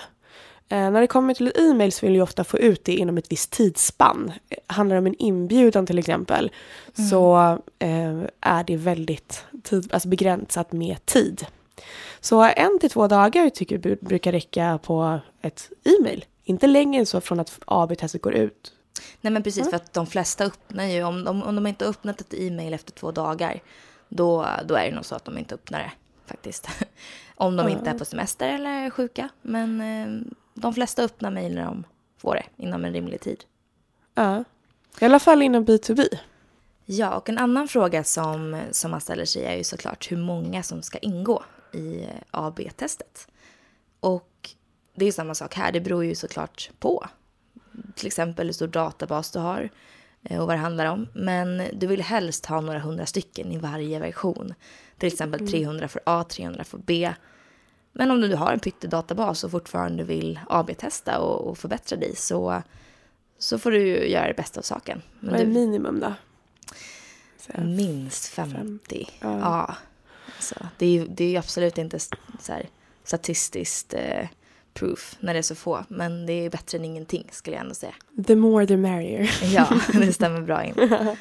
Eh, 0.69 0.91
när 0.91 1.01
det 1.01 1.07
kommer 1.07 1.33
till 1.33 1.51
e-mail 1.55 1.91
så 1.91 2.05
vill 2.05 2.15
jag 2.15 2.23
ofta 2.23 2.43
få 2.43 2.57
ut 2.59 2.85
det 2.85 2.95
inom 2.95 3.17
ett 3.17 3.31
visst 3.31 3.51
tidsspann. 3.51 4.31
Eh, 4.49 4.57
Handlar 4.67 4.95
det 4.95 4.99
om 4.99 5.07
en 5.07 5.15
inbjudan 5.21 5.85
till 5.85 5.99
exempel 5.99 6.51
så 7.09 7.37
eh, 7.79 8.21
är 8.41 8.63
det 8.63 8.75
väldigt 8.77 9.45
tid, 9.63 9.93
alltså 9.93 10.07
begränsat 10.09 10.71
med 10.71 11.05
tid. 11.05 11.45
Så 12.19 12.41
en 12.43 12.79
till 12.79 12.89
två 12.89 13.07
dagar 13.07 13.49
tycker 13.49 13.75
jag 13.75 13.83
bu- 13.85 14.05
brukar 14.05 14.31
räcka 14.31 14.79
på 14.83 15.19
ett 15.41 15.69
e-mail. 15.83 16.25
Inte 16.47 16.67
längre 16.67 16.99
än 16.99 17.05
så 17.05 17.21
från 17.21 17.39
att 17.39 17.59
AB-testet 17.65 18.21
går 18.21 18.33
ut. 18.33 18.73
Nej 19.21 19.33
men 19.33 19.43
precis, 19.43 19.69
för 19.69 19.75
att 19.75 19.93
de 19.93 20.07
flesta 20.07 20.45
öppnar 20.45 20.85
ju, 20.85 21.03
om 21.03 21.23
de, 21.23 21.43
om 21.43 21.55
de 21.55 21.67
inte 21.67 21.85
har 21.85 21.89
öppnat 21.89 22.21
ett 22.21 22.33
e-mail 22.33 22.73
efter 22.73 22.91
två 22.91 23.11
dagar, 23.11 23.59
då, 24.09 24.47
då 24.65 24.75
är 24.75 24.89
det 24.89 24.95
nog 24.95 25.05
så 25.05 25.15
att 25.15 25.25
de 25.25 25.37
inte 25.37 25.55
öppnar 25.55 25.79
det 25.79 25.91
faktiskt. 26.25 26.67
om 27.35 27.55
de 27.55 27.69
inte 27.69 27.89
är 27.89 27.97
på 27.97 28.05
semester 28.05 28.49
eller 28.49 28.69
är 28.69 28.89
sjuka. 28.89 29.29
Men 29.41 29.81
eh, 29.81 30.33
de 30.53 30.73
flesta 30.73 31.03
öppnar 31.03 31.31
mejl 31.31 31.55
när 31.55 31.65
de 31.65 31.83
får 32.17 32.35
det 32.35 32.63
inom 32.63 32.85
en 32.85 32.93
rimlig 32.93 33.21
tid. 33.21 33.43
Ja. 34.13 34.43
I 34.99 35.05
alla 35.05 35.19
fall 35.19 35.41
inom 35.41 35.65
B2B. 35.65 36.17
Ja, 36.85 37.15
och 37.15 37.29
en 37.29 37.37
annan 37.37 37.67
fråga 37.67 38.03
som, 38.03 38.61
som 38.71 38.91
man 38.91 39.01
ställer 39.01 39.25
sig 39.25 39.45
är 39.45 39.55
ju 39.55 39.63
såklart 39.63 40.11
hur 40.11 40.17
många 40.17 40.63
som 40.63 40.81
ska 40.81 40.97
ingå 40.97 41.43
i 41.71 42.03
eh, 42.03 42.09
AB-testet. 42.31 43.27
Och 43.99 44.36
det 44.97 45.05
är 45.05 45.11
samma 45.11 45.35
sak 45.35 45.55
här, 45.55 45.71
det 45.71 45.81
beror 45.81 46.05
ju 46.05 46.15
såklart 46.15 46.69
på. 46.79 47.07
Till 47.95 48.07
exempel 48.07 48.47
hur 48.47 48.53
stor 48.53 48.67
databas 48.67 49.31
du 49.31 49.39
har 49.39 49.69
eh, 50.23 50.41
och 50.41 50.47
vad 50.47 50.55
det 50.55 50.61
handlar 50.61 50.85
om. 50.85 51.07
Men 51.13 51.63
du 51.73 51.87
vill 51.87 52.01
helst 52.01 52.45
ha 52.45 52.61
några 52.61 52.79
hundra 52.79 53.05
stycken 53.05 53.51
i 53.51 53.57
varje 53.57 53.99
version. 53.99 54.53
Till 54.97 55.07
exempel 55.07 55.47
300 55.47 55.87
för 55.87 56.01
A, 56.05 56.23
300 56.29 56.63
för 56.63 56.77
B. 56.77 57.13
Men 57.91 58.11
om 58.11 58.21
du 58.21 58.35
har 58.35 58.53
en 58.53 58.59
pyttedatabas 58.59 59.43
och 59.43 59.51
fortfarande 59.51 60.03
vill 60.03 60.39
AB-testa 60.49 61.19
och, 61.19 61.57
förbättra 61.57 61.97
dig 61.97 62.15
så, 62.15 62.61
så 63.37 63.59
får 63.59 63.71
du 63.71 63.87
ju 63.87 64.09
göra 64.09 64.27
det 64.27 64.33
bästa 64.33 64.59
av 64.59 64.63
saken. 64.63 65.01
Men 65.19 65.31
Vad 65.31 65.41
är 65.41 65.45
du, 65.45 65.51
minimum 65.51 65.99
då? 65.99 66.13
Minst 67.57 68.25
50. 68.25 69.09
Ja. 69.19 69.39
Ja. 69.39 69.75
Så 70.39 70.55
det, 70.77 70.85
är 70.85 71.05
det 71.07 71.35
är 71.35 71.39
absolut 71.39 71.77
inte 71.77 71.99
så 71.99 72.53
här, 72.53 72.69
statistiskt 73.03 73.93
eh, 73.93 74.27
proof 74.79 75.15
när 75.19 75.33
det 75.33 75.39
är 75.39 75.43
så 75.43 75.55
få. 75.55 75.83
Men 75.87 76.25
det 76.25 76.33
är 76.33 76.49
bättre 76.49 76.77
än 76.77 76.85
ingenting 76.85 77.27
skulle 77.31 77.55
jag 77.55 77.63
ändå 77.63 77.75
säga. 77.75 77.93
The 78.27 78.35
more 78.35 78.67
the 78.67 78.77
merrier. 78.77 79.31
Ja, 79.53 79.67
det 79.93 80.13
stämmer 80.13 80.41
bra 80.41 80.63
in. 80.63 80.73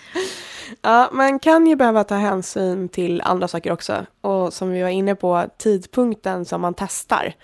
Ja, 0.80 1.10
man 1.12 1.38
kan 1.38 1.66
ju 1.66 1.76
behöva 1.76 2.04
ta 2.04 2.14
hänsyn 2.14 2.88
till 2.88 3.20
andra 3.20 3.48
saker 3.48 3.72
också. 3.72 4.06
Och 4.20 4.52
som 4.52 4.70
vi 4.70 4.82
var 4.82 4.88
inne 4.88 5.14
på, 5.14 5.46
tidpunkten 5.58 6.44
som 6.44 6.60
man 6.60 6.74
testar. 6.74 7.34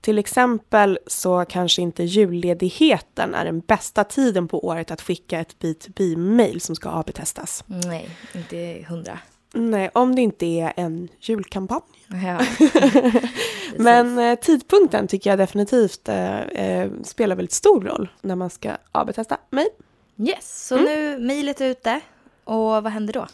Till 0.00 0.18
exempel 0.18 0.98
så 1.06 1.44
kanske 1.44 1.82
inte 1.82 2.04
julledigheten 2.04 3.34
är 3.34 3.44
den 3.44 3.60
bästa 3.60 4.04
tiden 4.04 4.48
på 4.48 4.66
året 4.66 4.90
att 4.90 5.00
skicka 5.00 5.40
ett 5.40 5.56
B2B-mail 5.60 6.60
som 6.60 6.76
ska 6.76 6.90
AB-testas. 6.90 7.64
Nej, 7.66 8.10
inte 8.34 8.84
hundra. 8.88 9.18
Nej, 9.52 9.90
om 9.94 10.14
det 10.14 10.22
inte 10.22 10.46
är 10.46 10.72
en 10.76 11.08
julkampanj. 11.20 11.82
Ja. 12.24 12.40
Men 13.76 14.18
eh, 14.18 14.38
tidpunkten 14.38 15.08
tycker 15.08 15.30
jag 15.30 15.38
definitivt 15.38 16.08
eh, 16.08 16.40
eh, 16.40 16.90
spelar 17.04 17.36
väldigt 17.36 17.52
stor 17.52 17.80
roll 17.80 18.10
när 18.20 18.36
man 18.36 18.50
ska 18.50 18.76
AB-testa 18.92 19.36
mejl. 19.50 19.68
Yes, 20.16 20.66
så 20.66 20.76
nu 20.76 21.18
mejlet 21.18 21.60
är 21.60 21.66
ute. 21.66 22.00
Och 22.44 22.60
vad 22.60 22.88
händer 22.88 23.12
då? 23.12 23.26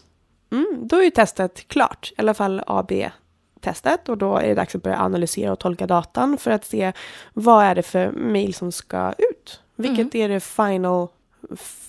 Mm, 0.50 0.88
då 0.88 0.96
är 0.96 1.02
ju 1.02 1.11
testet 1.11 1.68
klart, 1.68 2.12
i 2.16 2.20
alla 2.20 2.35
fall 2.35 2.62
AB-testet 2.66 4.08
och 4.08 4.18
då 4.18 4.37
är 4.37 4.49
det 4.49 4.54
dags 4.54 4.75
att 4.75 4.82
börja 4.82 5.00
analysera 5.00 5.52
och 5.52 5.58
tolka 5.58 5.87
datan 5.87 6.38
för 6.38 6.50
att 6.50 6.64
se 6.64 6.92
vad 7.32 7.64
är 7.64 7.75
det 7.75 7.82
för 7.82 8.12
mail 8.12 8.54
som 8.54 8.73
ska 8.73 9.12
ut? 9.18 9.61
Vilket 9.76 10.14
är 10.14 10.28
det 10.28 10.40
final, 10.40 11.08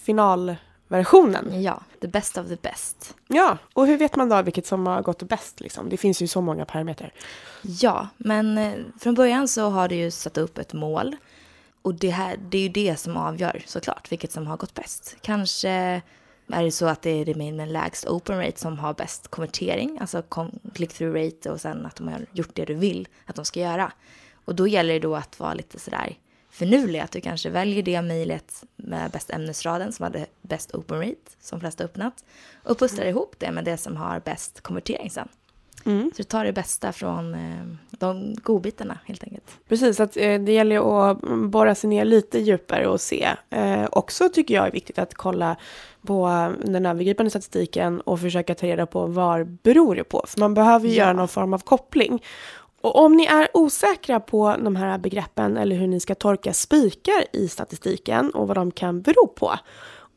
final 0.05 0.55
versionen. 0.88 1.63
Ja, 1.63 1.81
the 2.01 2.07
best 2.07 2.37
of 2.37 2.47
the 2.47 2.55
best. 2.55 3.15
Ja, 3.27 3.57
och 3.73 3.87
hur 3.87 3.97
vet 3.97 4.15
man 4.15 4.29
då 4.29 4.41
vilket 4.41 4.65
som 4.65 4.87
har 4.87 5.01
gått 5.01 5.23
bäst? 5.23 5.59
Liksom? 5.59 5.89
Det 5.89 5.97
finns 5.97 6.21
ju 6.21 6.27
så 6.27 6.41
många 6.41 6.65
parametrar. 6.65 7.13
Ja, 7.61 8.07
men 8.17 8.57
eh, 8.57 8.73
från 8.99 9.15
början 9.15 9.47
så 9.47 9.69
har 9.69 9.87
du 9.87 9.95
ju 9.95 10.11
satt 10.11 10.37
upp 10.37 10.57
ett 10.57 10.73
mål. 10.73 11.15
Och 11.81 11.95
det, 11.95 12.09
här, 12.09 12.37
det 12.49 12.57
är 12.57 12.61
ju 12.61 12.69
det 12.69 12.99
som 12.99 13.17
avgör 13.17 13.63
såklart 13.65 14.11
vilket 14.11 14.31
som 14.31 14.47
har 14.47 14.57
gått 14.57 14.73
bäst. 14.73 15.15
Kanske 15.21 15.69
är 16.47 16.63
det 16.63 16.71
så 16.71 16.85
att 16.85 17.01
det 17.01 17.09
är 17.09 17.25
det 17.25 17.35
med 17.35 17.67
lägst 17.67 18.07
open 18.07 18.39
rate 18.39 18.59
som 18.59 18.79
har 18.79 18.93
bäst 18.93 19.27
konvertering, 19.27 19.97
alltså 20.01 20.21
click-through 20.73 21.25
rate 21.25 21.51
och 21.51 21.61
sen 21.61 21.85
att 21.85 21.95
de 21.95 22.07
har 22.07 22.25
gjort 22.31 22.55
det 22.55 22.65
du 22.65 22.73
vill 22.73 23.07
att 23.25 23.35
de 23.35 23.45
ska 23.45 23.59
göra. 23.59 23.91
Och 24.45 24.55
då 24.55 24.67
gäller 24.67 24.93
det 24.93 24.99
då 24.99 25.15
att 25.15 25.39
vara 25.39 25.53
lite 25.53 25.79
sådär 25.79 26.17
finurlig, 26.57 26.99
att 26.99 27.11
du 27.11 27.21
kanske 27.21 27.49
väljer 27.49 27.83
det 27.83 28.01
mejlet 28.01 28.63
med 28.75 29.11
bäst 29.11 29.29
ämnesraden 29.29 29.93
som 29.93 30.03
hade 30.03 30.25
bäst 30.41 30.75
open 30.75 30.99
rate, 30.99 31.31
som 31.39 31.59
flesta 31.59 31.83
öppnat, 31.83 32.25
och 32.63 32.79
pusslar 32.79 33.03
mm. 33.03 33.09
ihop 33.09 33.35
det 33.37 33.51
med 33.51 33.65
det 33.65 33.77
som 33.77 33.97
har 33.97 34.19
bäst 34.19 34.61
konvertering 34.61 35.09
sen. 35.09 35.27
Mm. 35.85 36.11
Så 36.15 36.17
du 36.17 36.23
tar 36.23 36.45
det 36.45 36.53
bästa 36.53 36.91
från 36.91 37.33
eh, 37.33 37.65
de 37.89 38.35
godbitarna 38.43 38.99
helt 39.05 39.23
enkelt. 39.23 39.57
Precis, 39.67 39.99
att, 39.99 40.17
eh, 40.17 40.41
det 40.41 40.51
gäller 40.51 41.09
att 41.11 41.21
borra 41.49 41.75
sig 41.75 41.89
ner 41.89 42.05
lite 42.05 42.39
djupare 42.39 42.87
och 42.87 43.01
se. 43.01 43.27
Eh, 43.49 43.85
också 43.91 44.29
tycker 44.29 44.55
jag 44.55 44.67
är 44.67 44.71
viktigt 44.71 44.99
att 44.99 45.13
kolla 45.13 45.55
på 46.01 46.53
den 46.63 46.85
övergripande 46.85 47.29
statistiken 47.29 48.01
och 48.01 48.19
försöka 48.19 48.55
ta 48.55 48.67
reda 48.67 48.85
på 48.85 49.05
vad 49.05 49.47
beror 49.47 49.95
det 49.95 50.03
på. 50.03 50.25
För 50.27 50.39
man 50.39 50.53
behöver 50.53 50.87
ja. 50.87 50.93
göra 50.93 51.13
någon 51.13 51.27
form 51.27 51.53
av 51.53 51.59
koppling. 51.59 52.23
Och 52.88 52.96
om 52.96 53.17
ni 53.17 53.25
är 53.25 53.48
osäkra 53.53 54.20
på 54.20 54.56
de 54.63 54.75
här 54.75 54.98
begreppen 54.98 55.58
eller 55.58 55.75
hur 55.75 55.88
ni 55.88 56.00
ska 56.00 56.15
torka 56.15 56.53
spikar 56.53 57.25
i 57.34 57.48
statistiken 57.48 58.32
och 58.32 58.48
vad 58.48 58.58
de 58.58 58.72
kan 58.72 59.01
bero 59.01 59.27
på 59.27 59.53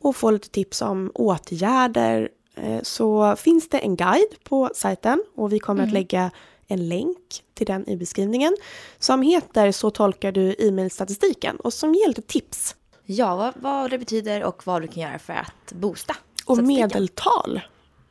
och 0.01 0.15
få 0.15 0.31
lite 0.31 0.49
tips 0.49 0.81
om 0.81 1.11
åtgärder 1.15 2.29
eh, 2.55 2.81
så 2.81 3.35
finns 3.35 3.69
det 3.69 3.79
en 3.79 3.95
guide 3.95 4.43
på 4.43 4.69
sajten 4.75 5.23
och 5.35 5.53
vi 5.53 5.59
kommer 5.59 5.79
mm. 5.79 5.89
att 5.89 5.93
lägga 5.93 6.31
en 6.67 6.89
länk 6.89 7.43
till 7.53 7.67
den 7.67 7.89
i 7.89 7.97
beskrivningen 7.97 8.57
som 8.99 9.21
heter 9.21 9.71
Så 9.71 9.89
tolkar 9.89 10.31
du 10.31 10.55
e-mailstatistiken 10.59 11.55
och 11.55 11.73
som 11.73 11.95
ger 11.95 12.07
lite 12.07 12.21
tips. 12.21 12.75
Ja, 13.05 13.35
vad, 13.35 13.53
vad, 13.55 13.91
det 13.91 13.97
betyder 13.97 14.43
och 14.43 14.67
vad 14.67 14.81
du 14.81 14.87
kan 14.87 15.03
göra 15.03 15.19
för 15.19 15.33
att 15.33 15.73
boosta 15.73 16.15
Och 16.45 16.57
medeltal 16.57 17.61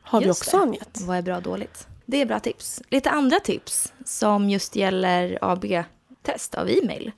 har 0.01 0.21
Just 0.21 0.41
vi 0.41 0.47
också 0.47 0.57
angett. 0.57 1.01
Vad 1.01 1.17
är 1.17 1.21
bra 1.21 1.37
och 1.37 1.43
dåligt? 1.43 1.87
Det 2.05 2.21
är 2.21 2.25
bra 2.25 2.39
tips. 2.39 2.81
Lite 2.89 3.09
andra 3.09 3.39
tips 3.39 3.93
som 4.05 4.49
just 4.49 4.75
gäller 4.75 5.37
AB-test 5.41 6.55
av 6.55 6.69
e-mail. 6.69 7.11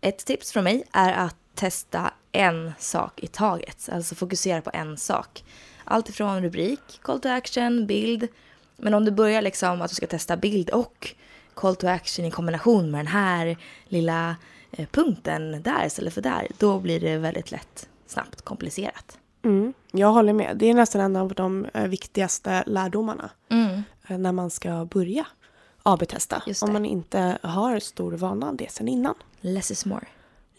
Ett 0.00 0.18
tips 0.18 0.52
från 0.52 0.64
mig 0.64 0.84
är 0.92 1.12
att 1.12 1.36
testa 1.54 2.12
en 2.32 2.72
sak 2.78 3.20
i 3.22 3.26
taget, 3.26 3.88
alltså 3.92 4.14
fokusera 4.14 4.60
på 4.60 4.70
en 4.74 4.96
sak. 4.96 5.44
Allt 5.84 6.08
ifrån 6.08 6.42
rubrik, 6.42 7.00
call 7.02 7.20
to 7.20 7.28
action, 7.28 7.86
bild. 7.86 8.28
Men 8.76 8.94
om 8.94 9.04
du 9.04 9.10
börjar 9.10 9.42
liksom 9.42 9.82
att 9.82 9.88
du 9.88 9.94
ska 9.94 10.06
testa 10.06 10.36
bild 10.36 10.70
och 10.70 11.14
call 11.54 11.76
to 11.76 11.86
action 11.86 12.24
i 12.24 12.30
kombination 12.30 12.90
med 12.90 12.98
den 12.98 13.06
här 13.06 13.56
lilla 13.88 14.36
eh, 14.70 14.86
punkten 14.86 15.62
där 15.62 15.86
istället 15.86 16.14
för 16.14 16.22
där, 16.22 16.46
då 16.58 16.78
blir 16.78 17.00
det 17.00 17.18
väldigt 17.18 17.50
lätt 17.50 17.88
snabbt 18.06 18.42
komplicerat. 18.42 19.18
Mm, 19.44 19.72
jag 19.92 20.12
håller 20.12 20.32
med. 20.32 20.56
Det 20.56 20.66
är 20.66 20.74
nästan 20.74 21.00
en 21.00 21.16
av 21.16 21.34
de 21.34 21.66
eh, 21.74 21.86
viktigaste 21.86 22.64
lärdomarna. 22.66 23.30
Mm. 23.48 23.82
Eh, 24.08 24.18
när 24.18 24.32
man 24.32 24.50
ska 24.50 24.84
börja 24.84 25.26
AB-testa. 25.82 26.42
Om 26.60 26.72
man 26.72 26.84
inte 26.84 27.38
har 27.42 27.78
stor 27.78 28.12
vana 28.12 28.48
av 28.48 28.56
det 28.56 28.72
sen 28.72 28.88
innan. 28.88 29.14
Less 29.40 29.70
is 29.70 29.86
more. 29.86 30.06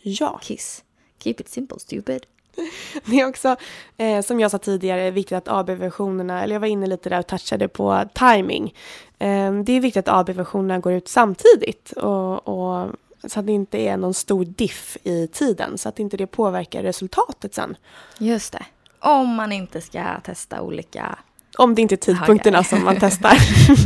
Ja. 0.02 0.40
Kiss. 0.42 0.84
Keep 1.20 1.36
it 1.38 1.50
simple, 1.50 1.80
stupid. 1.80 2.26
Det 3.06 3.20
är 3.20 3.28
också, 3.28 3.56
eh, 3.98 4.22
som 4.22 4.40
jag 4.40 4.52
sa 4.52 4.58
tidigare, 4.58 5.12
viktigt 5.12 5.38
att 5.38 5.48
AB-versionerna, 5.48 6.44
eller 6.44 6.56
jag 6.56 6.60
var 6.60 6.68
inne 6.68 6.88
lite 6.88 7.10
där 7.10 7.20
och 7.20 7.28
touchade 7.28 7.68
på 7.68 8.06
timing. 8.14 8.74
Eh, 9.20 9.54
det 9.54 9.74
är 9.74 9.80
viktigt 9.80 10.08
att 10.08 10.30
AB-versionerna 10.30 10.80
går 10.80 10.94
ut 10.94 11.08
samtidigt 11.08 11.92
och, 11.92 12.48
och, 12.48 12.92
så 13.24 13.40
att 13.40 13.46
det 13.46 13.52
inte 13.52 13.78
är 13.78 13.98
någon 13.98 14.14
stor 14.14 14.46
diff 14.46 14.98
i 15.04 15.28
tiden, 15.28 15.78
så 15.78 15.90
att 15.90 16.00
inte 16.00 16.18
det 16.18 16.28
påverkar 16.28 16.84
resultatet 16.84 17.54
sen. 17.54 17.78
Just 18.18 18.54
det. 18.54 18.66
Om 19.00 19.36
man 19.36 19.52
inte 19.52 19.82
ska 19.82 20.20
testa 20.24 20.62
olika 20.62 21.20
om 21.58 21.76
det 21.76 21.82
inte 21.82 21.96
är 21.96 21.98
tidpunkterna 21.98 22.64
som 22.64 22.84
man 22.84 22.98
testar. 23.00 23.38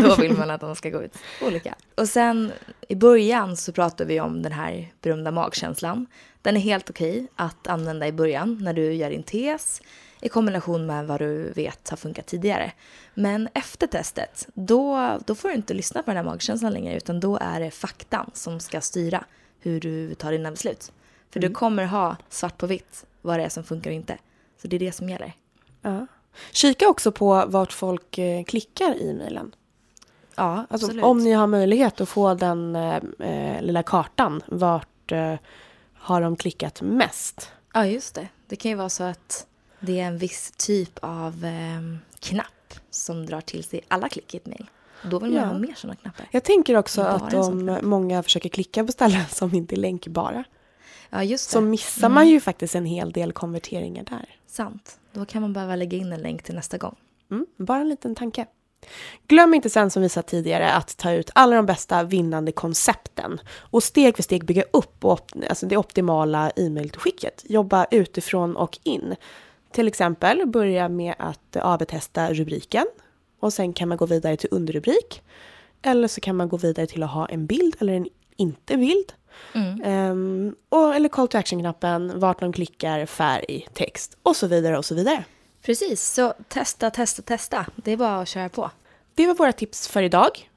Då 0.04 0.16
vill 0.16 0.38
man 0.38 0.52
att 0.52 0.62
de 0.62 0.76
ska 0.76 0.90
gå 0.90 1.04
ut 1.04 1.18
olika. 1.42 1.76
Och 1.96 2.10
sen 2.10 2.52
i 2.88 2.96
början 2.96 3.58
så 3.58 3.72
pratar 3.72 4.06
vi 4.06 4.20
om 4.20 4.42
den 4.42 4.52
här 4.52 4.92
berömda 5.02 5.32
magkänslan. 5.32 6.06
Den 6.42 6.58
är 6.58 6.62
helt 6.62 6.90
okej 6.90 7.28
att 7.36 7.68
använda 7.68 8.08
i 8.08 8.12
början 8.12 8.58
när 8.62 8.74
du 8.74 8.94
gör 8.94 9.10
din 9.10 9.24
tes 9.24 9.82
i 10.22 10.30
kombination 10.30 10.86
med 10.86 11.08
vad 11.08 11.20
du 11.20 11.52
vet 11.52 11.90
har 11.90 11.98
funkat 11.98 12.26
tidigare. 12.26 12.72
Men 13.14 13.50
efter 13.54 13.88
testet, 13.88 14.48
då, 14.54 15.18
då 15.26 15.36
får 15.36 15.50
du 15.50 15.56
inte 15.56 15.74
lyssna 15.74 16.04
på 16.04 16.12
den 16.12 16.18
här 16.18 16.24
magkänslan 16.24 16.74
längre 16.74 16.98
utan 16.98 17.20
då 17.20 17.38
är 17.42 17.60
det 17.60 17.72
faktan 17.72 18.32
som 18.34 18.60
ska 18.60 18.82
styra 18.82 19.24
hur 19.60 19.80
du 19.80 20.16
tar 20.16 20.32
dina 20.32 20.52
beslut. 20.52 20.92
För 21.32 21.40
mm. 21.40 21.50
du 21.50 21.56
kommer 21.56 21.86
ha 21.86 22.16
svart 22.30 22.58
på 22.58 22.68
vitt 22.68 23.06
vad 23.22 23.40
det 23.40 23.46
är 23.46 23.50
som 23.50 23.64
funkar 23.64 23.90
och 23.90 23.96
inte. 23.96 24.18
Så 24.62 24.68
det 24.68 24.76
är 24.76 24.80
det 24.80 24.92
som 24.92 25.10
gäller. 25.10 25.34
Ja. 25.82 26.08
Kika 26.52 26.88
också 26.88 27.12
på 27.12 27.46
vart 27.48 27.74
folk 27.74 28.18
eh, 28.18 28.44
klickar 28.44 28.96
i 28.96 29.14
mejlen. 29.14 29.56
Ja, 30.36 30.66
alltså, 30.70 31.02
om 31.02 31.18
ni 31.18 31.32
har 31.32 31.48
möjlighet 31.48 32.02
att 32.02 32.10
få 32.10 32.34
den 32.34 32.76
eh, 32.76 32.96
eh, 33.20 33.62
lilla 33.62 33.84
kartan, 33.84 34.44
vart 34.46 35.12
eh, 35.12 35.36
har 35.94 36.22
de 36.22 36.36
klickat 36.36 36.82
mest? 36.82 37.52
Ja, 37.74 37.86
just 37.86 38.16
det. 38.16 38.28
Det 38.48 38.56
kan 38.56 38.72
ju 38.72 38.78
vara 38.78 38.90
så 38.90 39.04
att 39.04 39.48
det 39.80 40.00
är 40.00 40.04
en 40.04 40.18
viss 40.18 40.52
typ 40.58 41.00
av 41.02 41.46
eh, 41.46 42.00
knapp 42.20 42.74
som 42.90 43.26
drar 43.26 43.42
till 43.42 43.64
sig 43.64 43.82
alla 43.88 44.10
klick 44.10 44.34
i 44.34 44.38
ett 44.38 44.46
mejl. 44.46 44.70
Då 45.04 45.20
vill 45.20 45.32
man 45.32 45.42
ja. 45.42 45.48
ha 45.48 45.58
mer 45.58 45.74
sådana 45.76 45.96
knappar. 45.96 46.28
Jag 46.32 46.44
tänker 46.44 46.78
också 46.78 47.02
att 47.02 47.34
om 47.34 47.80
många 47.82 48.24
försöker 48.24 48.50
klicka 48.50 48.84
på 48.84 48.92
ställen 48.92 49.26
som 49.30 49.54
inte 49.54 49.76
är 49.76 49.78
länkbara. 49.78 50.44
Ja. 51.22 51.38
Så 51.38 51.62
missar 51.62 52.08
mm. 52.08 52.14
man 52.14 52.28
ju 52.28 52.40
faktiskt 52.40 52.76
en 52.76 52.86
hel 52.86 53.12
del 53.12 53.34
konverteringar 53.34 54.04
där. 54.04 54.30
Sant. 54.48 55.00
Då 55.12 55.26
kan 55.26 55.42
man 55.42 55.54
behöva 55.54 55.76
lägga 55.76 55.98
in 55.98 56.14
en 56.14 56.22
länk 56.22 56.44
till 56.44 56.56
nästa 56.56 56.78
gång. 56.78 56.96
Mm, 57.32 57.46
bara 57.58 57.82
en 57.82 57.90
liten 57.90 58.16
tanke. 58.16 58.46
Glöm 59.28 59.54
inte 59.54 59.70
sen 59.70 59.90
som 59.90 60.02
vi 60.02 60.10
sa 60.10 60.22
tidigare 60.22 60.72
att 60.72 60.98
ta 60.98 61.12
ut 61.12 61.30
alla 61.36 61.56
de 61.56 61.66
bästa 61.66 62.04
vinnande 62.04 62.52
koncepten 62.52 63.42
och 63.56 63.84
steg 63.84 64.16
för 64.16 64.24
steg 64.24 64.46
bygga 64.46 64.64
upp 64.72 65.06
alltså 65.50 65.66
det 65.66 65.78
optimala 65.78 66.52
e-mailskicket. 66.56 67.46
Jobba 67.48 67.86
utifrån 67.92 68.56
och 68.56 68.80
in. 68.84 69.16
Till 69.72 69.88
exempel 69.88 70.46
börja 70.46 70.90
med 70.90 71.16
att 71.20 71.56
AB-testa 71.56 72.34
rubriken 72.34 72.86
och 73.40 73.54
sen 73.54 73.74
kan 73.74 73.90
man 73.90 73.98
gå 73.98 74.06
vidare 74.06 74.38
till 74.38 74.50
underrubrik. 74.52 75.22
Eller 75.82 76.08
så 76.08 76.22
kan 76.22 76.36
man 76.36 76.50
gå 76.50 76.58
vidare 76.58 76.88
till 76.88 77.04
att 77.04 77.12
ha 77.12 77.26
en 77.26 77.46
bild 77.46 77.76
eller 77.80 77.94
en 77.94 78.08
inte 78.38 78.78
bild. 78.78 79.14
Mm. 79.54 80.12
Um, 80.12 80.56
och, 80.70 80.96
eller 80.96 81.10
call 81.10 81.28
to 81.28 81.38
action-knappen, 81.38 82.20
vart 82.20 82.40
de 82.40 82.54
klickar, 82.54 83.06
färg, 83.06 83.68
text 83.74 84.18
och 84.24 84.36
så 84.36 84.48
vidare 84.48 84.78
och 84.78 84.86
så 84.86 84.96
vidare. 84.96 85.24
Precis, 85.66 86.02
så 86.14 86.34
testa, 86.48 86.90
testa, 86.90 87.22
testa. 87.22 87.66
Det 87.76 87.92
är 87.92 87.98
bara 87.98 88.22
att 88.22 88.28
köra 88.28 88.50
på. 88.50 88.72
Det 89.16 89.28
var 89.28 89.36
våra 89.36 89.52
tips 89.52 89.88
för 89.88 90.04
idag. 90.04 90.50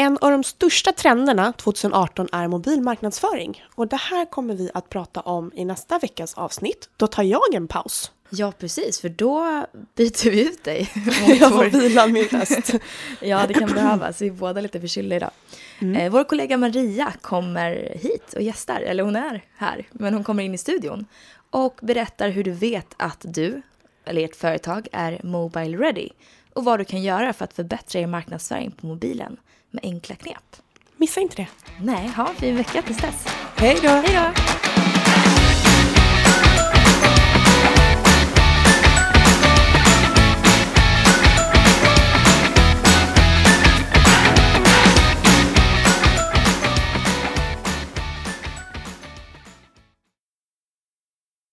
En 0.00 0.18
av 0.20 0.30
de 0.30 0.44
största 0.44 0.92
trenderna 0.92 1.52
2018 1.52 2.28
är 2.32 2.48
mobilmarknadsföring. 2.48 3.64
Och 3.74 3.88
det 3.88 3.96
här 3.96 4.24
kommer 4.24 4.54
vi 4.54 4.70
att 4.74 4.88
prata 4.88 5.20
om 5.20 5.52
i 5.54 5.64
nästa 5.64 5.98
veckas 5.98 6.34
avsnitt. 6.34 6.88
Då 6.96 7.06
tar 7.06 7.22
jag 7.22 7.54
en 7.54 7.68
paus. 7.68 8.12
Ja, 8.30 8.52
precis, 8.58 9.00
för 9.00 9.08
då 9.08 9.66
byter 9.94 10.30
vi 10.30 10.48
ut 10.48 10.64
dig. 10.64 10.90
jag 11.40 11.52
får 11.52 11.64
vila 11.64 12.06
min 12.06 12.24
röst. 12.24 12.74
ja, 13.20 13.46
det 13.46 13.54
kan 13.54 13.72
behövas. 13.72 14.22
Vi 14.22 14.26
är 14.26 14.32
båda 14.32 14.60
lite 14.60 14.80
förkylda 14.80 15.16
idag. 15.16 15.30
Mm. 15.78 15.96
Eh, 15.96 16.12
vår 16.12 16.24
kollega 16.24 16.56
Maria 16.56 17.12
kommer 17.20 17.98
hit 18.02 18.32
och 18.32 18.42
gästar, 18.42 18.80
eller 18.80 19.02
hon 19.02 19.16
är 19.16 19.44
här, 19.56 19.86
men 19.92 20.14
hon 20.14 20.24
kommer 20.24 20.42
in 20.42 20.54
i 20.54 20.58
studion 20.58 21.06
och 21.50 21.78
berättar 21.82 22.28
hur 22.28 22.44
du 22.44 22.50
vet 22.50 22.94
att 22.96 23.20
du, 23.24 23.62
eller 24.04 24.24
ert 24.24 24.36
företag, 24.36 24.88
är 24.92 25.20
mobile 25.22 25.76
ready 25.76 26.08
och 26.54 26.64
vad 26.64 26.80
du 26.80 26.84
kan 26.84 27.02
göra 27.02 27.32
för 27.32 27.44
att 27.44 27.52
förbättra 27.52 28.00
er 28.00 28.06
marknadsföring 28.06 28.70
på 28.70 28.86
mobilen 28.86 29.36
med 29.70 29.84
enkla 29.84 30.14
knep. 30.14 30.56
Missa 30.96 31.20
inte 31.20 31.36
det. 31.36 31.48
Nej, 31.80 32.08
ha 32.08 32.28
en 32.28 32.34
fin 32.34 32.56
vecka 32.56 32.82
tills 32.82 32.98
dess. 32.98 33.26
Hej 33.56 33.78
då! 33.82 33.88
Hej 33.88 34.14
då! 34.14 34.59